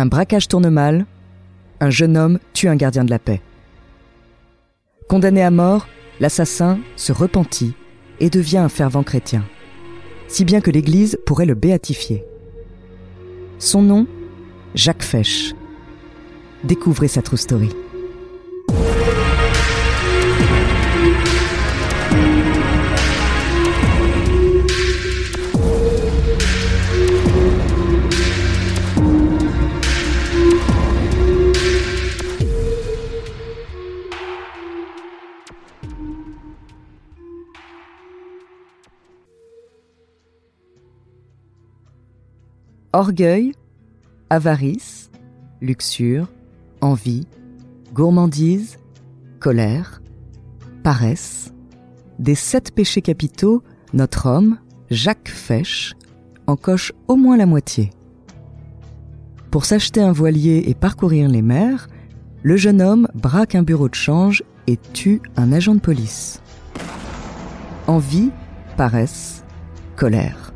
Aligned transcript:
Un 0.00 0.06
braquage 0.06 0.48
tourne 0.48 0.70
mal, 0.70 1.04
un 1.78 1.90
jeune 1.90 2.16
homme 2.16 2.38
tue 2.54 2.68
un 2.68 2.76
gardien 2.76 3.04
de 3.04 3.10
la 3.10 3.18
paix. 3.18 3.42
Condamné 5.10 5.42
à 5.42 5.50
mort, 5.50 5.88
l'assassin 6.20 6.78
se 6.96 7.12
repentit 7.12 7.74
et 8.18 8.30
devient 8.30 8.56
un 8.56 8.70
fervent 8.70 9.02
chrétien, 9.02 9.44
si 10.26 10.46
bien 10.46 10.62
que 10.62 10.70
l'Église 10.70 11.18
pourrait 11.26 11.44
le 11.44 11.54
béatifier. 11.54 12.24
Son 13.58 13.82
nom 13.82 14.06
Jacques 14.74 15.02
Fesch. 15.02 15.52
Découvrez 16.64 17.08
sa 17.08 17.20
true 17.20 17.36
story. 17.36 17.68
Orgueil, 42.92 43.52
avarice, 44.30 45.12
luxure, 45.60 46.26
envie, 46.80 47.28
gourmandise, 47.94 48.78
colère, 49.38 50.02
paresse. 50.82 51.54
Des 52.18 52.34
sept 52.34 52.74
péchés 52.74 53.00
capitaux, 53.00 53.62
notre 53.92 54.26
homme, 54.26 54.58
Jacques 54.90 55.28
Fesch, 55.28 55.94
en 56.48 56.56
coche 56.56 56.92
au 57.06 57.14
moins 57.14 57.36
la 57.36 57.46
moitié. 57.46 57.90
Pour 59.52 59.66
s'acheter 59.66 60.00
un 60.00 60.10
voilier 60.10 60.64
et 60.66 60.74
parcourir 60.74 61.28
les 61.28 61.42
mers, 61.42 61.86
le 62.42 62.56
jeune 62.56 62.82
homme 62.82 63.06
braque 63.14 63.54
un 63.54 63.62
bureau 63.62 63.88
de 63.88 63.94
change 63.94 64.42
et 64.66 64.78
tue 64.92 65.22
un 65.36 65.52
agent 65.52 65.76
de 65.76 65.80
police. 65.80 66.42
Envie, 67.86 68.30
paresse, 68.76 69.44
colère. 69.94 70.52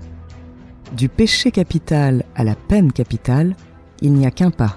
Du 0.96 1.08
péché 1.08 1.50
capital 1.50 2.24
à 2.36 2.44
la 2.44 2.54
peine 2.54 2.92
capitale, 2.92 3.56
il 4.00 4.12
n'y 4.12 4.26
a 4.26 4.30
qu'un 4.30 4.52
pas. 4.52 4.76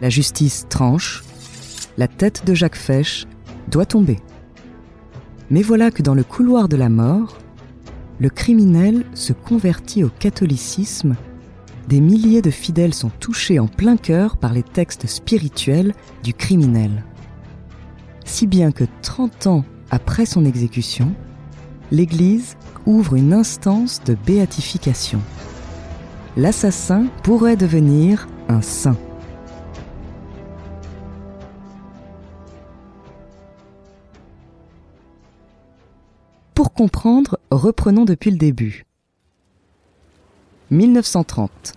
La 0.00 0.08
justice 0.08 0.66
tranche, 0.70 1.22
la 1.98 2.08
tête 2.08 2.46
de 2.46 2.54
Jacques 2.54 2.76
Fesch 2.76 3.26
doit 3.68 3.84
tomber. 3.84 4.20
Mais 5.50 5.60
voilà 5.60 5.90
que 5.90 6.00
dans 6.00 6.14
le 6.14 6.24
couloir 6.24 6.66
de 6.66 6.76
la 6.76 6.88
mort, 6.88 7.36
le 8.20 8.30
criminel 8.30 9.04
se 9.12 9.34
convertit 9.34 10.02
au 10.02 10.08
catholicisme, 10.08 11.14
des 11.88 12.00
milliers 12.00 12.42
de 12.42 12.50
fidèles 12.50 12.94
sont 12.94 13.10
touchés 13.20 13.58
en 13.58 13.66
plein 13.66 13.98
cœur 13.98 14.38
par 14.38 14.54
les 14.54 14.62
textes 14.62 15.06
spirituels 15.06 15.92
du 16.22 16.32
criminel. 16.32 17.04
Si 18.24 18.46
bien 18.46 18.72
que 18.72 18.84
30 19.02 19.46
ans 19.46 19.64
après 19.90 20.24
son 20.24 20.46
exécution, 20.46 21.14
l'Église 21.90 22.56
ouvre 22.86 23.14
une 23.16 23.32
instance 23.32 24.02
de 24.04 24.14
béatification. 24.14 25.20
L'assassin 26.36 27.06
pourrait 27.22 27.56
devenir 27.56 28.28
un 28.48 28.62
saint. 28.62 28.96
Pour 36.54 36.72
comprendre, 36.72 37.38
reprenons 37.50 38.04
depuis 38.04 38.30
le 38.30 38.36
début. 38.36 38.84
1930. 40.70 41.72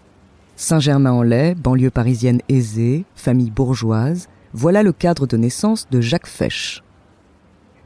Saint-Germain-en-Laye, 0.55 1.55
banlieue 1.55 1.89
parisienne 1.89 2.41
aisée, 2.47 3.05
famille 3.15 3.49
bourgeoise, 3.49 4.27
voilà 4.53 4.83
le 4.83 4.93
cadre 4.93 5.25
de 5.25 5.35
naissance 5.35 5.87
de 5.89 5.99
Jacques 5.99 6.27
Fesch. 6.27 6.82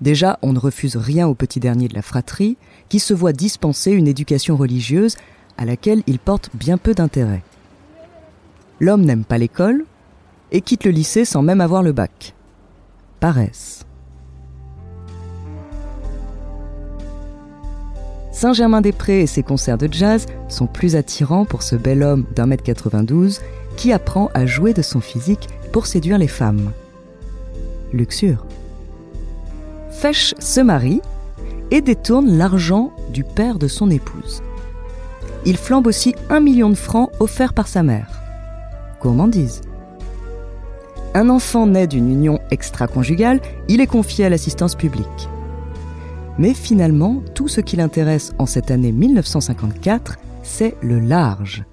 Déjà, 0.01 0.37
on 0.41 0.53
ne 0.53 0.59
refuse 0.59 0.95
rien 0.95 1.27
au 1.27 1.33
petit 1.33 1.59
dernier 1.59 1.87
de 1.87 1.95
la 1.95 2.01
fratrie, 2.01 2.57
qui 2.89 2.99
se 2.99 3.13
voit 3.13 3.33
dispenser 3.33 3.91
une 3.91 4.07
éducation 4.07 4.55
religieuse 4.55 5.15
à 5.57 5.65
laquelle 5.65 6.03
il 6.07 6.19
porte 6.19 6.49
bien 6.53 6.77
peu 6.77 6.93
d'intérêt. 6.93 7.43
L'homme 8.79 9.05
n'aime 9.05 9.25
pas 9.25 9.39
l'école 9.39 9.85
et 10.51 10.61
quitte 10.61 10.83
le 10.85 10.91
lycée 10.91 11.25
sans 11.25 11.41
même 11.41 11.61
avoir 11.61 11.81
le 11.81 11.91
bac. 11.91 12.35
Paresse. 13.19 13.85
Saint-Germain-des-Prés 18.31 19.21
et 19.21 19.27
ses 19.27 19.41
concerts 19.41 19.79
de 19.79 19.91
jazz 19.91 20.27
sont 20.47 20.67
plus 20.67 20.95
attirants 20.95 21.45
pour 21.45 21.63
ce 21.63 21.75
bel 21.75 22.03
homme 22.03 22.25
d'un 22.35 22.45
mètre 22.45 22.63
92 22.63 23.41
qui 23.77 23.91
apprend 23.91 24.29
à 24.35 24.45
jouer 24.45 24.73
de 24.73 24.83
son 24.83 25.01
physique 25.01 25.49
pour 25.73 25.87
séduire 25.87 26.19
les 26.19 26.27
femmes. 26.27 26.71
Luxure. 27.93 28.45
Fesch 29.99 30.35
se 30.37 30.59
marie 30.59 31.01
et 31.71 31.81
détourne 31.81 32.37
l'argent 32.37 32.91
du 33.11 33.23
père 33.23 33.57
de 33.57 33.67
son 33.67 33.89
épouse. 33.89 34.43
Il 35.43 35.57
flambe 35.57 35.87
aussi 35.87 36.13
un 36.29 36.39
million 36.39 36.69
de 36.69 36.75
francs 36.75 37.09
offerts 37.19 37.53
par 37.53 37.67
sa 37.67 37.81
mère. 37.81 38.21
Gourmandise. 39.01 39.61
Un 41.15 41.29
enfant 41.29 41.65
naît 41.65 41.87
d'une 41.87 42.11
union 42.11 42.39
extra-conjugale, 42.51 43.41
il 43.69 43.81
est 43.81 43.87
confié 43.87 44.25
à 44.25 44.29
l'assistance 44.29 44.75
publique. 44.75 45.29
Mais 46.37 46.53
finalement, 46.53 47.23
tout 47.33 47.47
ce 47.47 47.59
qui 47.59 47.75
l'intéresse 47.75 48.33
en 48.37 48.45
cette 48.45 48.69
année 48.69 48.91
1954, 48.91 50.19
c'est 50.43 50.75
le 50.83 50.99
large. 50.99 51.63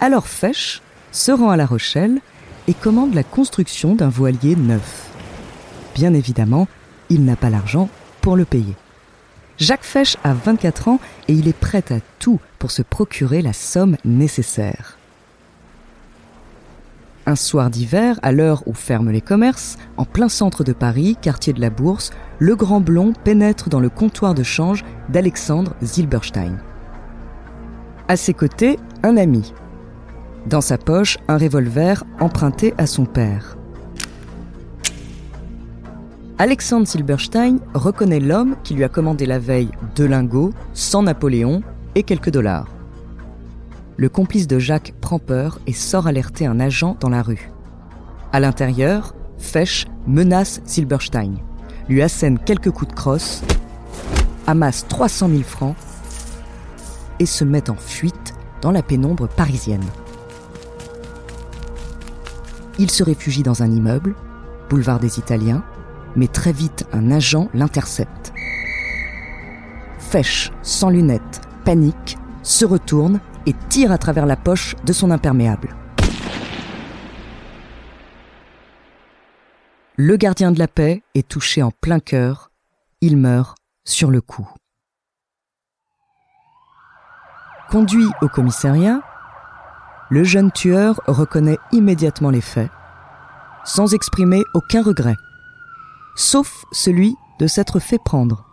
Alors 0.00 0.26
Fesch 0.26 0.80
se 1.12 1.32
rend 1.32 1.50
à 1.50 1.58
La 1.58 1.66
Rochelle 1.66 2.20
et 2.66 2.72
commande 2.72 3.12
la 3.12 3.24
construction 3.24 3.94
d'un 3.94 4.08
voilier 4.08 4.56
neuf 4.56 5.07
bien 5.98 6.14
évidemment, 6.14 6.68
il 7.10 7.24
n'a 7.24 7.34
pas 7.34 7.50
l'argent 7.50 7.88
pour 8.20 8.36
le 8.36 8.44
payer. 8.44 8.76
Jacques 9.58 9.82
Fesch 9.82 10.16
a 10.22 10.32
24 10.32 10.86
ans 10.86 11.00
et 11.26 11.32
il 11.32 11.48
est 11.48 11.58
prêt 11.58 11.82
à 11.90 11.98
tout 12.20 12.38
pour 12.60 12.70
se 12.70 12.82
procurer 12.82 13.42
la 13.42 13.52
somme 13.52 13.96
nécessaire. 14.04 14.96
Un 17.26 17.34
soir 17.34 17.68
d'hiver, 17.68 18.20
à 18.22 18.30
l'heure 18.30 18.62
où 18.66 18.74
ferment 18.74 19.10
les 19.10 19.20
commerces, 19.20 19.76
en 19.96 20.04
plein 20.04 20.28
centre 20.28 20.62
de 20.62 20.72
Paris, 20.72 21.16
quartier 21.20 21.52
de 21.52 21.60
la 21.60 21.68
Bourse, 21.68 22.12
le 22.38 22.54
grand 22.54 22.80
blond 22.80 23.12
pénètre 23.24 23.68
dans 23.68 23.80
le 23.80 23.90
comptoir 23.90 24.34
de 24.34 24.44
change 24.44 24.84
d'Alexandre 25.08 25.74
Zilberstein. 25.82 26.58
À 28.06 28.16
ses 28.16 28.34
côtés, 28.34 28.78
un 29.02 29.16
ami. 29.16 29.52
Dans 30.46 30.60
sa 30.60 30.78
poche, 30.78 31.18
un 31.26 31.38
revolver 31.38 32.04
emprunté 32.20 32.72
à 32.78 32.86
son 32.86 33.04
père. 33.04 33.57
Alexandre 36.40 36.86
Silberstein 36.86 37.58
reconnaît 37.74 38.20
l'homme 38.20 38.54
qui 38.62 38.74
lui 38.74 38.84
a 38.84 38.88
commandé 38.88 39.26
la 39.26 39.40
veille 39.40 39.70
deux 39.96 40.06
lingots, 40.06 40.52
sans 40.72 41.02
Napoléon 41.02 41.64
et 41.96 42.04
quelques 42.04 42.30
dollars. 42.30 42.68
le 43.96 44.08
complice 44.08 44.46
de 44.46 44.60
Jacques 44.60 44.94
prend 45.00 45.18
peur 45.18 45.58
et 45.66 45.72
sort 45.72 46.06
alerter 46.06 46.46
un 46.46 46.60
agent 46.60 46.96
dans 47.00 47.08
la 47.08 47.20
rue. 47.20 47.50
À 48.32 48.38
l'intérieur, 48.38 49.16
Fesch 49.38 49.88
menace 50.06 50.60
Silberstein, 50.64 51.34
lui 51.88 52.00
assène 52.00 52.38
quelques 52.38 52.70
coups 52.70 52.92
de 52.92 52.96
crosse, 52.96 53.42
amasse 54.46 54.86
300 54.86 55.30
000 55.30 55.42
francs 55.42 55.74
et 57.18 57.26
se 57.26 57.42
met 57.42 57.68
en 57.68 57.74
fuite 57.74 58.34
dans 58.62 58.70
la 58.70 58.84
pénombre 58.84 59.26
parisienne. 59.26 59.84
Il 62.78 62.92
se 62.92 63.02
réfugie 63.02 63.42
dans 63.42 63.64
un 63.64 63.70
immeuble, 63.72 64.14
boulevard 64.70 65.00
des 65.00 65.18
Italiens, 65.18 65.64
mais 66.16 66.28
très 66.28 66.52
vite 66.52 66.86
un 66.92 67.10
agent 67.10 67.48
l'intercepte. 67.54 68.32
Fesch, 69.98 70.50
sans 70.62 70.90
lunettes, 70.90 71.40
panique, 71.64 72.16
se 72.42 72.64
retourne 72.64 73.20
et 73.46 73.54
tire 73.68 73.92
à 73.92 73.98
travers 73.98 74.26
la 74.26 74.36
poche 74.36 74.74
de 74.84 74.92
son 74.92 75.10
imperméable. 75.10 75.74
Le 79.96 80.16
gardien 80.16 80.52
de 80.52 80.58
la 80.58 80.68
paix 80.68 81.02
est 81.14 81.26
touché 81.26 81.62
en 81.62 81.72
plein 81.72 81.98
cœur. 81.98 82.50
Il 83.00 83.16
meurt 83.16 83.58
sur 83.84 84.10
le 84.10 84.20
coup. 84.20 84.48
Conduit 87.68 88.06
au 88.22 88.28
commissariat, 88.28 89.00
le 90.08 90.24
jeune 90.24 90.52
tueur 90.52 91.00
reconnaît 91.06 91.58
immédiatement 91.72 92.30
les 92.30 92.40
faits, 92.40 92.70
sans 93.64 93.92
exprimer 93.92 94.42
aucun 94.54 94.82
regret, 94.82 95.16
sauf 96.18 96.64
celui 96.72 97.14
de 97.38 97.46
s'être 97.46 97.78
fait 97.78 97.98
prendre. 97.98 98.44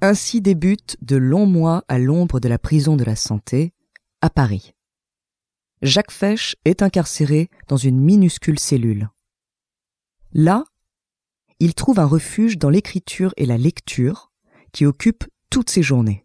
Ainsi 0.00 0.40
débutent 0.40 0.96
de 1.02 1.16
longs 1.16 1.46
mois 1.46 1.84
à 1.88 1.98
l'ombre 1.98 2.40
de 2.40 2.48
la 2.48 2.58
prison 2.58 2.96
de 2.96 3.04
la 3.04 3.16
santé, 3.16 3.72
à 4.22 4.30
Paris. 4.30 4.74
Jacques 5.82 6.10
Fesch 6.10 6.56
est 6.64 6.82
incarcéré 6.82 7.50
dans 7.68 7.76
une 7.76 8.00
minuscule 8.00 8.58
cellule. 8.58 9.10
Là, 10.32 10.64
il 11.60 11.74
trouve 11.74 12.00
un 12.00 12.06
refuge 12.06 12.56
dans 12.56 12.70
l'écriture 12.70 13.34
et 13.36 13.46
la 13.46 13.58
lecture 13.58 14.32
qui 14.72 14.86
occupent 14.86 15.26
toutes 15.50 15.70
ses 15.70 15.82
journées. 15.82 16.24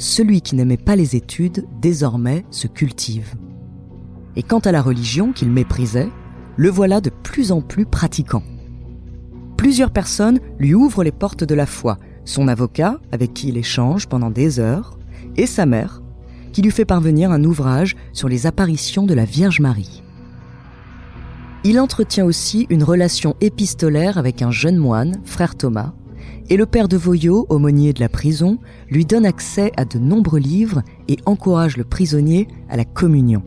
Celui 0.00 0.40
qui 0.40 0.54
n'aimait 0.54 0.78
pas 0.78 0.96
les 0.96 1.14
études, 1.14 1.66
désormais, 1.82 2.46
se 2.50 2.66
cultive. 2.66 3.34
Et 4.34 4.42
quant 4.42 4.60
à 4.60 4.72
la 4.72 4.80
religion 4.80 5.34
qu'il 5.34 5.50
méprisait, 5.50 6.08
le 6.56 6.70
voilà 6.70 7.02
de 7.02 7.10
plus 7.10 7.52
en 7.52 7.60
plus 7.60 7.84
pratiquant. 7.84 8.42
Plusieurs 9.58 9.90
personnes 9.90 10.40
lui 10.58 10.72
ouvrent 10.72 11.04
les 11.04 11.12
portes 11.12 11.44
de 11.44 11.54
la 11.54 11.66
foi, 11.66 11.98
son 12.24 12.48
avocat, 12.48 12.98
avec 13.12 13.34
qui 13.34 13.48
il 13.48 13.58
échange 13.58 14.08
pendant 14.08 14.30
des 14.30 14.58
heures, 14.58 14.98
et 15.36 15.44
sa 15.44 15.66
mère, 15.66 16.00
qui 16.54 16.62
lui 16.62 16.70
fait 16.70 16.86
parvenir 16.86 17.30
un 17.30 17.44
ouvrage 17.44 17.94
sur 18.14 18.30
les 18.30 18.46
apparitions 18.46 19.04
de 19.04 19.12
la 19.12 19.26
Vierge 19.26 19.60
Marie. 19.60 20.02
Il 21.62 21.78
entretient 21.78 22.24
aussi 22.24 22.66
une 22.70 22.84
relation 22.84 23.36
épistolaire 23.42 24.16
avec 24.16 24.40
un 24.40 24.50
jeune 24.50 24.78
moine, 24.78 25.20
frère 25.26 25.56
Thomas, 25.56 25.92
et 26.48 26.56
le 26.56 26.66
père 26.66 26.88
de 26.88 26.96
Voyot, 26.96 27.46
aumônier 27.48 27.92
de 27.92 28.00
la 28.00 28.08
prison, 28.08 28.58
lui 28.88 29.04
donne 29.04 29.26
accès 29.26 29.72
à 29.76 29.84
de 29.84 29.98
nombreux 29.98 30.40
livres 30.40 30.82
et 31.08 31.16
encourage 31.26 31.76
le 31.76 31.84
prisonnier 31.84 32.48
à 32.68 32.76
la 32.76 32.84
communion. 32.84 33.42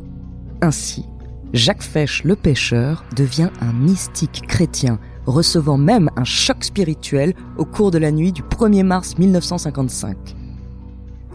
Ainsi, 0.62 1.06
Jacques 1.54 1.84
Fesch 1.84 2.24
le 2.24 2.36
pêcheur 2.36 3.06
devient 3.16 3.50
un 3.62 3.74
mystique 3.74 4.44
chrétien, 4.48 5.00
recevant 5.26 5.78
même 5.78 6.10
un 6.16 6.24
choc 6.24 6.64
spirituel 6.64 7.34
au 7.58 7.66
cours 7.66 7.92
de 7.92 7.98
la 7.98 8.12
nuit 8.12 8.32
du 8.32 8.42
1er 8.42 8.84
mars 8.84 9.18
1955. 9.18 10.18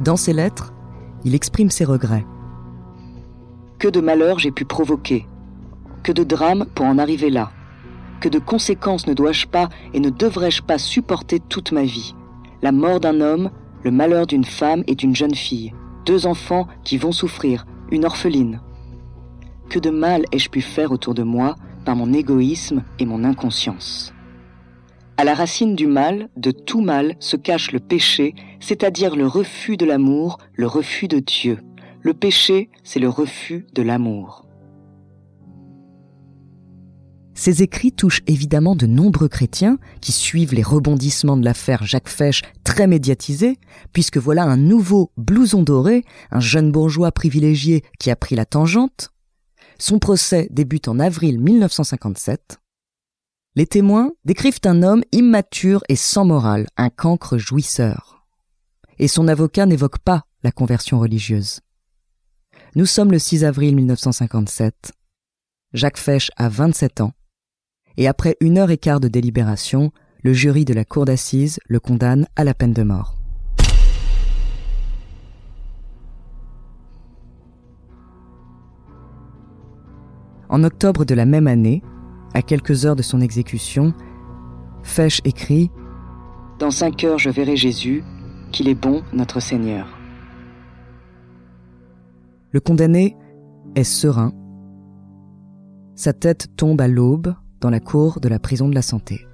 Dans 0.00 0.16
ses 0.16 0.32
lettres, 0.32 0.72
il 1.24 1.34
exprime 1.34 1.70
ses 1.70 1.84
regrets. 1.84 2.24
Que 3.78 3.88
de 3.88 4.00
malheurs 4.00 4.38
j'ai 4.38 4.50
pu 4.50 4.64
provoquer, 4.64 5.26
que 6.02 6.12
de 6.12 6.24
drames 6.24 6.66
pour 6.74 6.86
en 6.86 6.98
arriver 6.98 7.30
là, 7.30 7.52
que 8.20 8.28
de 8.28 8.38
conséquences 8.38 9.06
ne 9.06 9.14
dois-je 9.14 9.46
pas 9.46 9.68
et 9.94 10.00
ne 10.00 10.10
devrais-je 10.10 10.62
pas 10.62 10.78
supporter 10.78 11.40
toute 11.40 11.72
ma 11.72 11.84
vie? 11.84 12.14
La 12.62 12.72
mort 12.72 13.00
d'un 13.00 13.20
homme, 13.20 13.50
le 13.82 13.90
malheur 13.90 14.26
d'une 14.26 14.44
femme 14.44 14.82
et 14.86 14.94
d'une 14.94 15.14
jeune 15.14 15.34
fille, 15.34 15.72
deux 16.04 16.26
enfants 16.26 16.66
qui 16.84 16.96
vont 16.96 17.12
souffrir, 17.12 17.66
une 17.90 18.04
orpheline. 18.04 18.60
Que 19.68 19.78
de 19.78 19.90
mal 19.90 20.24
ai-je 20.32 20.48
pu 20.48 20.60
faire 20.60 20.92
autour 20.92 21.14
de 21.14 21.22
moi 21.22 21.56
par 21.84 21.94
mon 21.94 22.12
égoïsme 22.12 22.82
et 22.98 23.06
mon 23.06 23.24
inconscience? 23.24 24.12
À 25.16 25.24
la 25.24 25.34
racine 25.34 25.74
du 25.74 25.86
mal, 25.86 26.28
de 26.36 26.50
tout 26.52 26.80
mal, 26.80 27.16
se 27.18 27.36
cache 27.36 27.72
le 27.72 27.80
péché, 27.80 28.34
c'est-à-dire 28.60 29.16
le 29.16 29.26
refus 29.26 29.76
de 29.76 29.84
l'amour, 29.84 30.38
le 30.54 30.66
refus 30.66 31.08
de 31.08 31.18
Dieu. 31.18 31.58
Le 32.02 32.14
péché, 32.14 32.70
c'est 32.84 33.00
le 33.00 33.08
refus 33.08 33.66
de 33.74 33.82
l'amour. 33.82 34.47
Ces 37.38 37.62
écrits 37.62 37.92
touchent 37.92 38.24
évidemment 38.26 38.74
de 38.74 38.86
nombreux 38.86 39.28
chrétiens 39.28 39.78
qui 40.00 40.10
suivent 40.10 40.54
les 40.54 40.64
rebondissements 40.64 41.36
de 41.36 41.44
l'affaire 41.44 41.86
Jacques 41.86 42.08
Fesch 42.08 42.42
très 42.64 42.88
médiatisée, 42.88 43.60
puisque 43.92 44.16
voilà 44.16 44.42
un 44.42 44.56
nouveau 44.56 45.12
blouson 45.16 45.62
doré, 45.62 46.04
un 46.32 46.40
jeune 46.40 46.72
bourgeois 46.72 47.12
privilégié 47.12 47.84
qui 48.00 48.10
a 48.10 48.16
pris 48.16 48.34
la 48.34 48.44
tangente. 48.44 49.10
Son 49.78 50.00
procès 50.00 50.48
débute 50.50 50.88
en 50.88 50.98
avril 50.98 51.38
1957. 51.38 52.58
Les 53.54 53.68
témoins 53.68 54.10
décrivent 54.24 54.58
un 54.64 54.82
homme 54.82 55.04
immature 55.12 55.84
et 55.88 55.94
sans 55.94 56.24
morale, 56.24 56.66
un 56.76 56.90
cancre 56.90 57.38
jouisseur. 57.38 58.26
Et 58.98 59.06
son 59.06 59.28
avocat 59.28 59.64
n'évoque 59.64 60.00
pas 60.00 60.24
la 60.42 60.50
conversion 60.50 60.98
religieuse. 60.98 61.60
Nous 62.74 62.86
sommes 62.86 63.12
le 63.12 63.20
6 63.20 63.44
avril 63.44 63.76
1957. 63.76 64.90
Jacques 65.72 65.98
Fesch 65.98 66.32
a 66.36 66.48
27 66.48 67.02
ans 67.02 67.12
et 67.98 68.06
après 68.06 68.36
une 68.40 68.58
heure 68.58 68.70
et 68.70 68.78
quart 68.78 69.00
de 69.00 69.08
délibération, 69.08 69.90
le 70.22 70.32
jury 70.32 70.64
de 70.64 70.72
la 70.72 70.84
cour 70.84 71.04
d'assises 71.04 71.58
le 71.66 71.80
condamne 71.80 72.26
à 72.36 72.44
la 72.44 72.54
peine 72.54 72.72
de 72.72 72.84
mort. 72.84 73.16
En 80.48 80.62
octobre 80.62 81.04
de 81.04 81.14
la 81.14 81.26
même 81.26 81.48
année, 81.48 81.82
à 82.34 82.40
quelques 82.40 82.86
heures 82.86 82.96
de 82.96 83.02
son 83.02 83.20
exécution, 83.20 83.92
Fesch 84.84 85.20
écrit 85.24 85.70
Dans 86.60 86.70
cinq 86.70 87.02
heures 87.02 87.18
je 87.18 87.30
verrai 87.30 87.56
Jésus, 87.56 88.04
qu'il 88.52 88.68
est 88.68 88.76
bon 88.76 89.02
notre 89.12 89.40
Seigneur. 89.40 89.98
Le 92.52 92.60
condamné 92.60 93.16
est 93.74 93.84
serein. 93.84 94.32
Sa 95.96 96.12
tête 96.12 96.46
tombe 96.56 96.80
à 96.80 96.86
l'aube 96.86 97.34
dans 97.60 97.70
la 97.70 97.80
cour 97.80 98.20
de 98.20 98.28
la 98.28 98.38
prison 98.38 98.68
de 98.68 98.74
la 98.74 98.82
santé. 98.82 99.26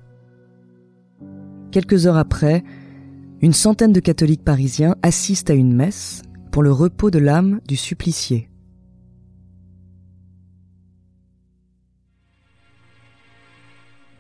Quelques 1.71 2.07
heures 2.07 2.17
après, 2.17 2.63
une 3.41 3.53
centaine 3.53 3.93
de 3.93 4.01
catholiques 4.01 4.45
parisiens 4.45 4.97
assistent 5.03 5.51
à 5.51 5.55
une 5.55 5.75
messe 5.75 6.23
pour 6.51 6.63
le 6.63 6.73
repos 6.73 7.11
de 7.11 7.19
l'âme 7.19 7.61
du 7.67 7.77
supplicié. 7.77 8.49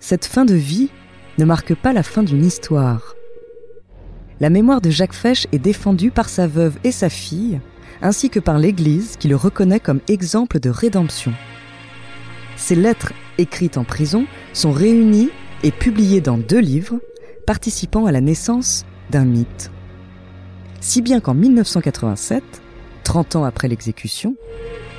Cette 0.00 0.26
fin 0.26 0.44
de 0.44 0.54
vie 0.54 0.90
ne 1.38 1.44
marque 1.44 1.74
pas 1.74 1.92
la 1.92 2.02
fin 2.02 2.22
d'une 2.22 2.44
histoire. 2.44 3.14
La 4.40 4.50
mémoire 4.50 4.80
de 4.80 4.90
Jacques 4.90 5.14
Fesch 5.14 5.46
est 5.52 5.58
défendue 5.58 6.10
par 6.10 6.28
sa 6.28 6.46
veuve 6.46 6.76
et 6.84 6.92
sa 6.92 7.08
fille, 7.08 7.60
ainsi 8.02 8.28
que 8.28 8.40
par 8.40 8.58
l'Église 8.58 9.16
qui 9.16 9.28
le 9.28 9.36
reconnaît 9.36 9.80
comme 9.80 10.00
exemple 10.08 10.60
de 10.60 10.68
rédemption. 10.68 11.32
Ses 12.56 12.74
lettres, 12.74 13.12
écrites 13.38 13.78
en 13.78 13.84
prison, 13.84 14.26
sont 14.52 14.72
réunies 14.72 15.30
et 15.62 15.70
publiées 15.70 16.20
dans 16.20 16.38
deux 16.38 16.60
livres, 16.60 17.00
participant 17.46 18.06
à 18.06 18.12
la 18.12 18.20
naissance 18.20 18.84
d'un 19.10 19.24
mythe. 19.24 19.70
Si 20.80 21.02
bien 21.02 21.20
qu'en 21.20 21.34
1987, 21.34 22.42
30 23.04 23.36
ans 23.36 23.44
après 23.44 23.68
l'exécution, 23.68 24.36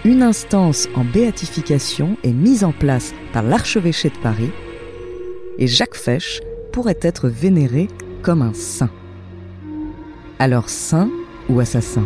une 0.04 0.22
instance 0.22 0.88
en 0.96 1.04
béatification 1.04 2.18
est 2.24 2.34
mise 2.34 2.64
en 2.64 2.72
place 2.72 3.14
par 3.34 3.44
l'archevêché 3.44 4.10
de 4.10 4.18
Paris 4.18 4.52
et 5.58 5.68
Jacques 5.68 5.96
Fesch 5.96 6.42
pourrait 6.72 7.00
être 7.02 7.30
vénéré 7.30 7.88
comme 8.22 8.42
un 8.42 8.54
saint. 8.54 8.92
Alors 10.40 10.70
saint 10.70 11.10
ou 11.50 11.60
assassin? 11.60 12.04